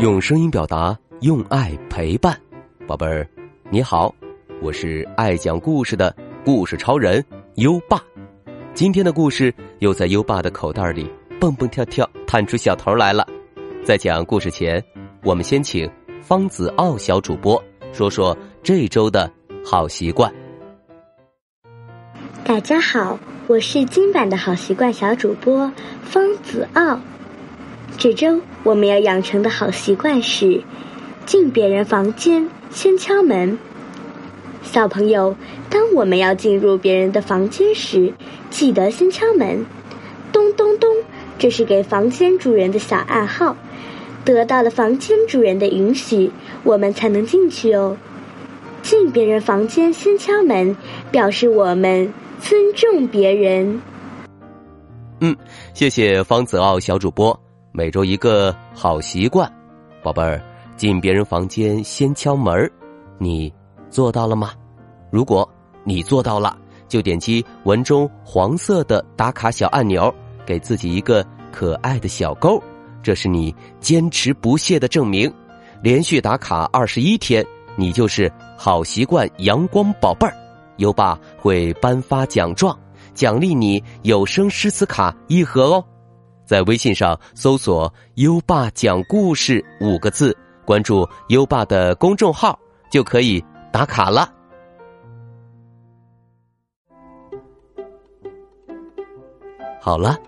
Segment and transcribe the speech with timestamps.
[0.00, 2.34] 用声音表达，用爱陪伴，
[2.86, 3.28] 宝贝儿，
[3.68, 4.14] 你好，
[4.62, 7.22] 我是爱讲故事的故事超人
[7.56, 8.00] 优爸。
[8.72, 11.06] 今天的故事又在优爸的口袋里
[11.38, 13.28] 蹦蹦跳跳，探出小头来了。
[13.84, 14.82] 在讲故事前，
[15.22, 15.86] 我们先请
[16.22, 17.62] 方子傲小主播
[17.92, 19.30] 说说这周的
[19.62, 20.32] 好习惯。
[22.42, 25.70] 大家好，我是今晚的好习惯小主播
[26.04, 26.98] 方子傲。
[27.96, 30.62] 这周我们要养成的好习惯是，
[31.26, 33.58] 进别人房间先敲门。
[34.62, 35.34] 小朋友，
[35.68, 38.12] 当我们要进入别人的房间时，
[38.50, 39.64] 记得先敲门，
[40.32, 40.88] 咚咚咚，
[41.38, 43.56] 这是给房间主人的小暗号。
[44.24, 46.30] 得到了房间主人的允许，
[46.62, 47.96] 我们才能进去哦。
[48.82, 50.76] 进别人房间先敲门，
[51.10, 53.80] 表示我们尊重别人。
[55.20, 55.36] 嗯，
[55.74, 57.38] 谢谢方子傲小主播。
[57.72, 59.50] 每周一个好习惯，
[60.02, 60.42] 宝贝儿，
[60.76, 62.68] 进别人房间先敲门
[63.16, 63.52] 你
[63.88, 64.50] 做到了吗？
[65.08, 65.48] 如果
[65.84, 70.12] 你做到了，就点击文中黄色的打卡小按钮，
[70.44, 72.60] 给自己一个可爱的小勾，
[73.04, 75.32] 这是你坚持不懈的证明。
[75.80, 77.46] 连续打卡二十一天，
[77.76, 80.34] 你就是好习惯阳光宝贝儿。
[80.78, 82.76] 优爸会颁发奖状，
[83.14, 85.84] 奖励你有声诗词卡一盒哦。
[86.50, 92.58] 在微信上搜索“优爸讲故事”五个字，关注优爸的公众号
[92.90, 93.40] 就可以
[93.72, 94.28] 打卡了。
[99.80, 100.18] 好了，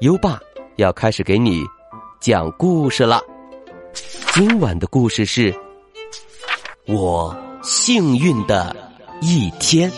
[0.00, 0.40] 优爸
[0.74, 1.62] 要开始给你
[2.18, 3.22] 讲故事了。
[4.32, 5.54] 今晚的故事是
[6.88, 7.32] 我
[7.62, 8.74] 幸运的
[9.20, 9.88] 一天。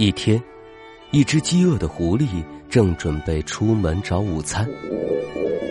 [0.00, 0.42] 一天，
[1.10, 4.66] 一只饥饿的狐狸正准备出门找午餐。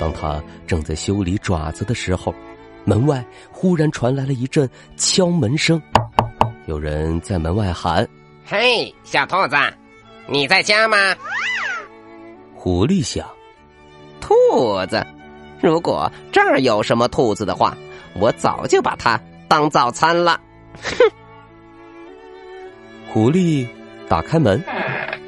[0.00, 2.34] 当他正在修理爪子的时候，
[2.86, 5.78] 门外忽然传来了一阵敲门声。
[6.64, 8.08] 有人在门外喊
[8.48, 9.56] ：“嘿，小兔子，
[10.26, 10.96] 你在家吗？”
[12.56, 13.28] 狐狸想
[14.22, 14.34] ：“兔
[14.86, 15.06] 子，
[15.60, 17.76] 如果这儿有什么兔子的话，
[18.14, 20.40] 我早就把它当早餐了。”
[20.80, 21.12] 哼！
[23.12, 23.66] 狐狸。
[24.08, 24.62] 打开门，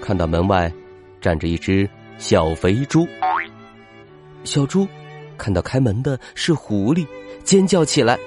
[0.01, 0.71] 看到门外
[1.21, 1.89] 站着一只
[2.19, 3.07] 小肥猪。
[4.45, 4.87] 小猪
[5.37, 7.07] 看到开门的是狐狸，
[7.43, 8.19] 尖叫起来：“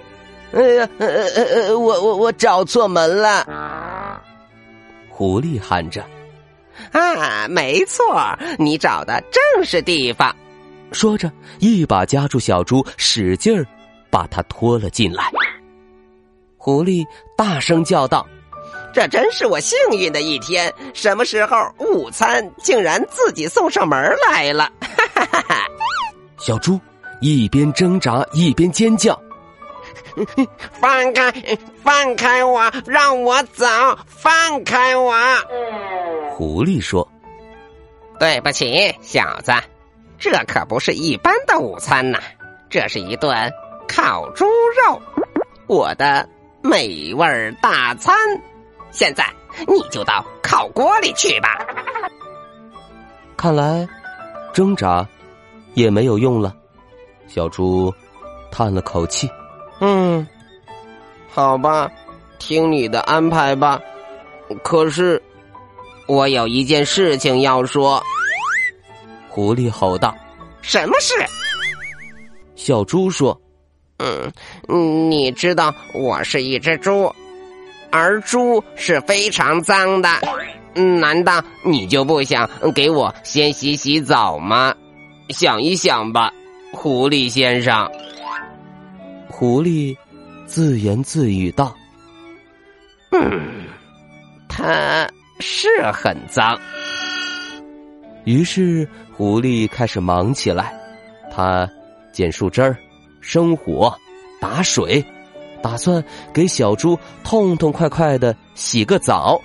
[0.51, 4.19] 哎呀，呃呃呃，我我我找错门了！”
[5.09, 6.03] 狐狸喊着
[6.91, 8.03] ：“啊，没错，
[8.57, 10.35] 你找的正是地方。”
[10.91, 13.65] 说着，一把夹住小猪，使劲儿
[14.09, 15.23] 把它拖了进来。
[16.57, 17.05] 狐狸
[17.37, 18.27] 大声叫道。
[18.93, 20.73] 这真是我幸运的一天！
[20.93, 24.71] 什么时候午餐竟然自己送上门来了？
[24.81, 25.67] 哈哈哈哈！
[26.37, 26.79] 小猪
[27.21, 29.19] 一边挣扎一边尖叫：
[30.81, 31.31] “放开，
[31.83, 33.65] 放开我，让我走！
[34.07, 35.13] 放开我！”
[36.35, 37.07] 狐狸说
[38.19, 39.51] ：“对不起，小子，
[40.17, 42.19] 这可不是一般的午餐呐，
[42.69, 43.51] 这是一顿
[43.87, 44.45] 烤猪
[44.87, 44.99] 肉，
[45.67, 46.27] 我的
[46.63, 48.15] 美味大餐。”
[48.99, 49.25] 现在
[49.65, 51.57] 你就到烤锅里去吧。
[53.37, 53.87] 看来
[54.53, 55.07] 挣扎
[55.73, 56.53] 也没有用了。
[57.25, 57.93] 小猪
[58.51, 59.31] 叹了口气
[59.79, 60.27] ：“嗯，
[61.29, 61.89] 好吧，
[62.39, 63.79] 听你的安排吧。
[64.63, 65.21] 可是
[66.05, 68.03] 我有一件事情要说。”
[69.29, 70.13] 狐狸吼道
[70.61, 71.13] ：“什么事？”
[72.57, 73.39] 小猪说
[73.99, 74.29] ：“嗯，
[75.09, 77.09] 你知道我是一只猪。”
[77.91, 80.09] 而猪是非常脏的，
[80.73, 84.73] 难道你就不想给我先洗洗澡吗？
[85.29, 86.33] 想一想吧，
[86.73, 87.89] 狐狸先生。
[89.27, 89.95] 狐狸
[90.45, 91.75] 自言自语道
[93.11, 93.65] ：“嗯，
[94.47, 95.07] 它
[95.39, 96.59] 是很脏。”
[98.25, 100.73] 于是狐狸开始忙起来，
[101.31, 101.69] 它
[102.11, 102.77] 捡树枝儿、
[103.21, 103.95] 生火、
[104.41, 105.03] 打水。
[105.61, 106.03] 打算
[106.33, 109.39] 给小猪痛痛快快的洗个澡。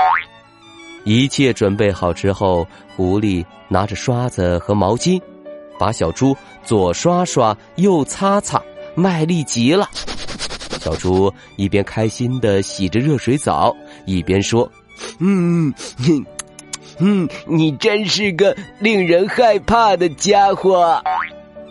[1.05, 2.67] 一切准备好之后，
[2.97, 5.21] 狐狸拿着刷子和毛巾，
[5.79, 8.63] 把小猪左刷刷右擦擦，
[8.95, 9.89] 卖力极了。
[10.81, 13.75] 小猪一边开心的洗着热水澡，
[14.07, 14.71] 一边说
[15.19, 15.73] ：“嗯，
[16.99, 21.03] 嗯，你真是个令人害怕的家伙。”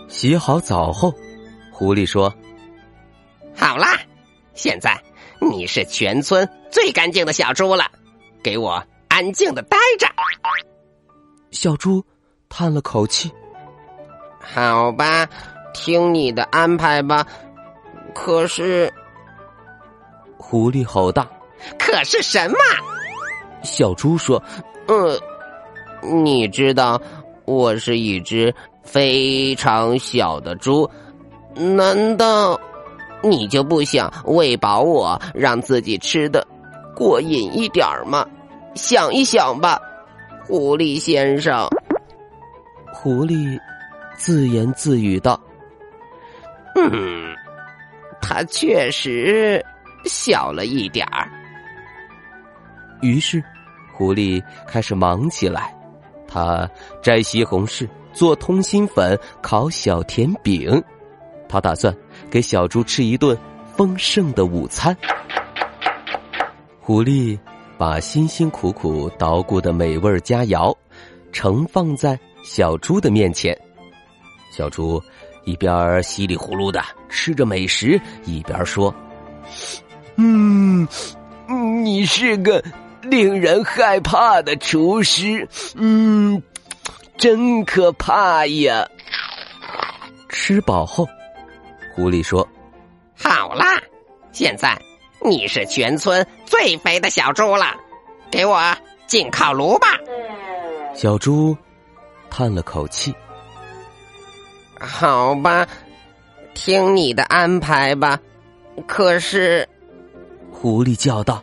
[0.10, 1.12] 洗好澡后，
[1.72, 2.31] 狐狸说
[3.57, 3.88] ：“好啦。”
[4.53, 5.00] 现在
[5.39, 7.85] 你是全村最干净的小猪了，
[8.44, 10.07] 给我安静的待着。
[11.51, 12.03] 小猪
[12.50, 13.31] 叹了口气
[14.39, 15.27] ：“好吧，
[15.73, 17.25] 听你的安排吧。
[18.13, 18.91] 可是，
[20.38, 21.27] 狐狸吼道
[21.79, 22.57] ：‘可是什么？’
[23.63, 24.41] 小猪说
[24.88, 25.19] ：‘呃，
[26.01, 27.01] 你知道，
[27.45, 28.53] 我是一只
[28.83, 30.89] 非常小的猪，
[31.55, 32.59] 难道
[33.24, 36.46] 你就不想喂饱我，让自己吃的
[36.96, 38.28] 过瘾一点吗？
[38.75, 39.80] 想一想吧。’”
[40.46, 41.66] 狐狸先生，
[42.94, 43.58] 狐狸
[44.18, 45.40] 自言自语道
[46.75, 47.34] ：“嗯，
[48.22, 49.64] 他确实
[50.04, 51.31] 小了一点儿。”
[53.02, 53.42] 于是，
[53.94, 55.74] 狐狸开始忙起来。
[56.28, 56.70] 他
[57.02, 60.84] 摘西红柿，做通心粉，烤小甜饼。
[61.48, 61.96] 他打算
[62.33, 63.38] 给小猪吃一顿
[63.77, 64.97] 丰盛的午餐。
[66.81, 67.38] 狐狸。
[67.75, 70.74] 把辛辛苦苦捣鼓的美味佳肴
[71.33, 73.57] 盛放在小猪的面前，
[74.51, 75.01] 小猪
[75.44, 78.94] 一边稀里糊涂的吃着美食，一边说
[80.15, 80.88] ：“嗯，
[81.83, 82.63] 你是个
[83.01, 85.45] 令人害怕的厨师，
[85.75, 86.41] 嗯，
[87.18, 88.88] 真可怕呀！”
[90.29, 91.06] 吃饱后，
[91.94, 92.48] 狐狸说
[93.16, 93.81] ：“好啦，
[94.31, 94.78] 现在。”
[95.25, 97.74] 你是全村最肥的小猪了，
[98.30, 98.62] 给我
[99.07, 99.88] 进烤炉吧。
[100.94, 101.56] 小猪
[102.30, 103.16] 叹了口气
[104.78, 105.66] ：“好吧，
[106.54, 108.19] 听你的安排吧。”
[108.86, 109.66] 可是，
[110.51, 111.42] 狐狸叫道：“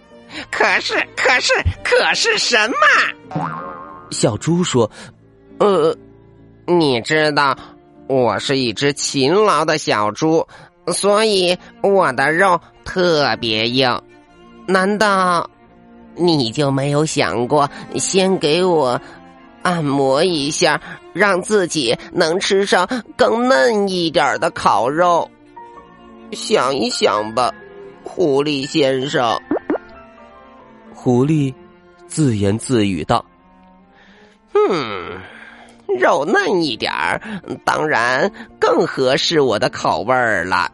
[0.53, 3.41] 可是，可是，可是什么？”
[4.12, 4.91] 小猪说
[5.58, 5.96] ：“呃，
[6.67, 7.56] 你知道，
[8.10, 10.46] 我是一只勤劳的小猪。”
[10.92, 14.02] 所以我的肉特别硬，
[14.66, 15.48] 难道
[16.16, 19.00] 你就没有想过先给我
[19.62, 20.80] 按摩一下，
[21.12, 25.30] 让自己能吃上更嫩一点的烤肉？
[26.32, 27.52] 想一想吧，
[28.02, 29.40] 狐狸先生。
[30.92, 31.54] 狐狸
[32.08, 33.24] 自言自语道
[34.54, 35.20] ：“嗯。”
[35.98, 37.20] 肉嫩一点儿，
[37.64, 40.70] 当然更合适我的口味儿了。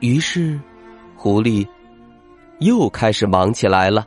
[0.00, 0.58] 于是，
[1.16, 1.66] 狐狸
[2.58, 4.06] 又开始忙起来了。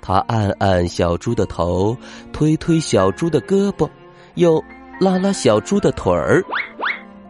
[0.00, 1.96] 他按按小猪的头，
[2.32, 3.88] 推推小猪的胳膊，
[4.34, 4.62] 又
[5.00, 6.42] 拉拉小猪的腿儿。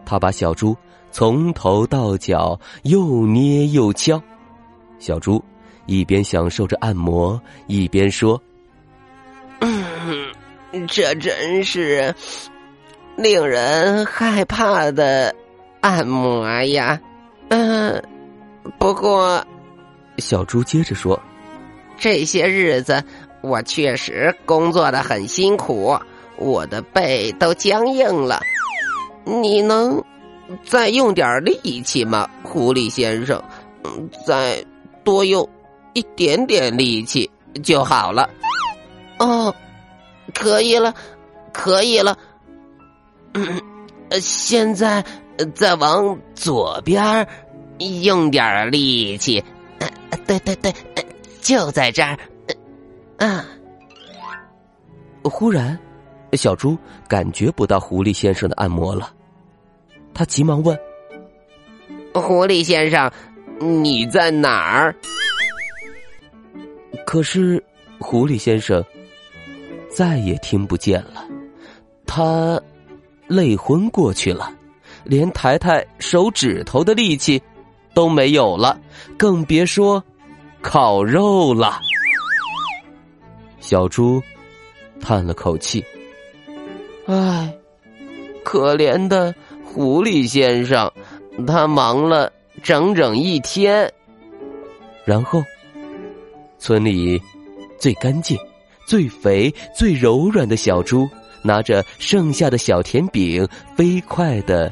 [0.05, 0.75] 他把小猪
[1.11, 4.21] 从头到脚又捏又敲。
[4.99, 5.43] 小猪
[5.85, 8.41] 一边享受着按摩，一边说：“。”
[10.87, 12.13] 这真是
[13.15, 15.33] 令人害怕的
[15.81, 16.99] 按摩呀！
[17.49, 18.03] 嗯，
[18.79, 19.45] 不过，
[20.17, 21.19] 小猪接着说
[21.97, 23.03] ：“这些日子
[23.41, 25.95] 我确实工作的很辛苦，
[26.37, 28.39] 我的背都僵硬了。
[29.25, 30.03] 你能
[30.65, 33.41] 再用点力气吗，狐狸先生？
[34.25, 34.65] 再
[35.03, 35.47] 多用
[35.93, 37.29] 一点点力气
[37.61, 38.29] 就好了。”
[39.19, 39.53] 哦。
[40.33, 40.93] 可以了，
[41.51, 42.17] 可以了。
[43.33, 43.61] 嗯，
[44.21, 45.03] 现在
[45.55, 47.27] 再往左边
[48.03, 49.43] 用点力气。
[50.27, 50.73] 对对对，
[51.41, 52.17] 就在这儿。
[53.17, 53.45] 啊！
[55.23, 55.77] 忽然，
[56.33, 56.77] 小猪
[57.07, 59.11] 感觉不到狐狸先生的按摩了，
[60.13, 60.77] 他急忙问
[62.13, 63.11] ：“狐狸先生，
[63.59, 64.95] 你在哪儿？”
[67.05, 67.63] 可是，
[67.99, 68.83] 狐狸先生。
[69.93, 71.27] 再也听不见了，
[72.05, 72.59] 他
[73.27, 74.51] 累昏过去了，
[75.03, 77.41] 连抬抬手指头的力气
[77.93, 78.79] 都没有了，
[79.17, 80.03] 更别说
[80.61, 81.79] 烤肉了。
[83.59, 84.21] 小猪
[84.99, 85.83] 叹了口气
[87.05, 87.53] ：“唉，
[88.43, 89.33] 可怜的
[89.63, 90.91] 狐狸先生，
[91.45, 92.31] 他忙了
[92.63, 93.91] 整整一天。”
[95.05, 95.43] 然后，
[96.57, 97.21] 村里
[97.77, 98.37] 最干净。
[98.85, 101.09] 最肥、最柔软的小猪
[101.41, 104.71] 拿着剩下的小甜饼，飞快的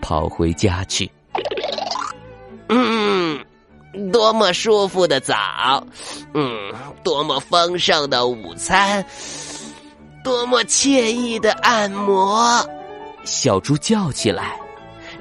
[0.00, 1.10] 跑回家去。
[2.68, 3.38] 嗯，
[4.12, 5.82] 多么舒服的早，
[6.34, 9.04] 嗯，多么丰盛的午餐，
[10.22, 12.64] 多么惬意的按摩。
[13.24, 14.58] 小猪叫起来：“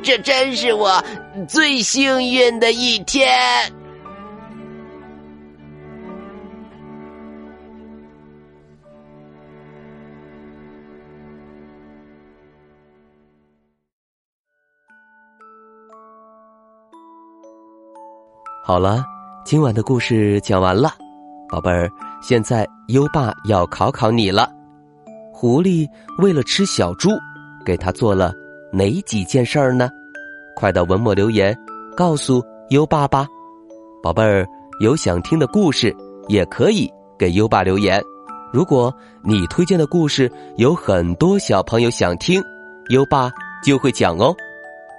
[0.04, 1.04] 这真是我
[1.48, 3.30] 最幸运的一天。”
[18.68, 19.06] 好了，
[19.46, 20.90] 今晚的故事讲完了，
[21.48, 21.90] 宝贝儿，
[22.22, 24.52] 现在优爸要考考你了。
[25.32, 27.12] 狐狸为了吃小猪，
[27.66, 28.34] 给他做了
[28.74, 29.90] 哪几件事儿呢？
[30.54, 31.58] 快到文末留言，
[31.96, 33.26] 告诉优爸吧。
[34.04, 34.46] 宝贝儿，
[34.82, 35.96] 有想听的故事，
[36.28, 38.04] 也可以给优爸留言。
[38.52, 38.94] 如果
[39.24, 42.44] 你推荐的故事有很多小朋友想听，
[42.90, 43.32] 优爸
[43.64, 44.36] 就会讲哦。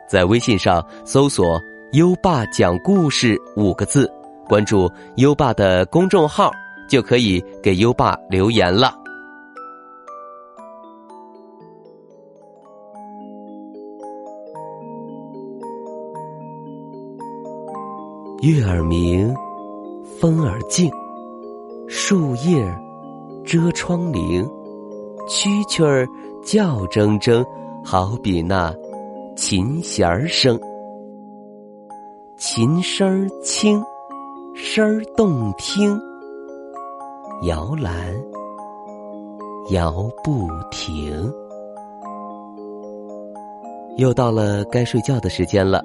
[0.09, 1.61] 在微信上搜索。
[1.93, 4.13] 优爸讲故事五个字，
[4.47, 6.53] 关注优爸的公众号
[6.87, 8.95] 就可以给优爸留言了。
[18.43, 19.35] 月儿明，
[20.21, 20.91] 风儿静，
[21.89, 22.63] 树叶
[23.47, 24.47] 遮窗棂，
[25.27, 26.07] 蛐蛐儿
[26.45, 27.43] 叫铮铮，
[27.83, 28.75] 好比那
[29.35, 30.61] 琴弦儿声。
[32.39, 33.83] 琴声轻，
[34.55, 36.01] 声动听，
[37.43, 38.15] 摇篮
[39.73, 41.13] 摇不停。
[43.97, 45.85] 又到了该睡觉的时间了，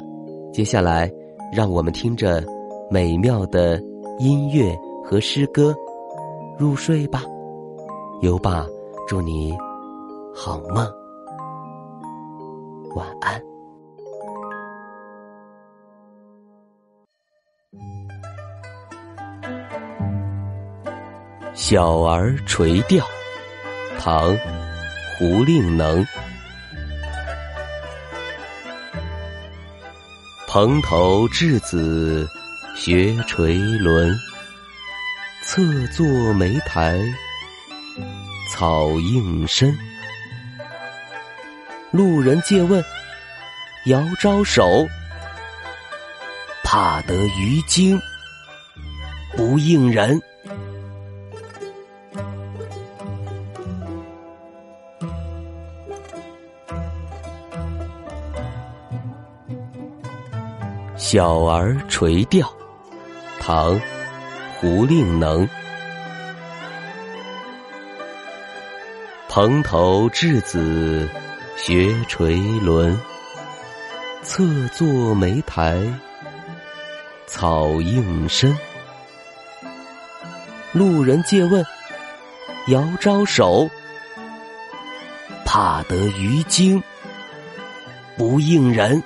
[0.54, 1.12] 接下来
[1.52, 2.44] 让我们听着
[2.88, 3.82] 美妙的
[4.20, 5.74] 音乐和诗歌
[6.56, 7.24] 入睡吧。
[8.22, 8.64] 优爸，
[9.08, 9.58] 祝你
[10.36, 10.88] 好梦，
[12.96, 13.53] 晚安。
[21.66, 23.10] 小儿垂钓，
[23.98, 24.36] 唐·
[25.18, 26.06] 胡令能。
[30.46, 32.28] 蓬头稚子
[32.76, 34.14] 学垂纶，
[35.46, 37.00] 侧坐莓苔
[38.52, 39.74] 草映身。
[41.92, 42.84] 路人借问，
[43.86, 44.86] 遥招手，
[46.62, 47.98] 怕得鱼惊
[49.38, 50.22] 不应人。
[60.96, 62.48] 小儿垂钓，
[63.40, 63.76] 唐·
[64.60, 65.48] 胡令能。
[69.28, 71.10] 蓬头稚子
[71.58, 72.96] 学垂纶，
[74.22, 75.82] 侧坐莓苔
[77.26, 78.56] 草映身。
[80.74, 81.66] 路人借问，
[82.68, 83.68] 遥招手，
[85.44, 86.82] 怕得鱼惊
[88.16, 89.02] 不应人。